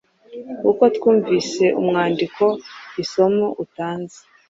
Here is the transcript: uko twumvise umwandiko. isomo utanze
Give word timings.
uko 0.69 0.83
twumvise 0.95 1.65
umwandiko. 1.79 2.43
isomo 3.03 3.45
utanze 3.63 4.17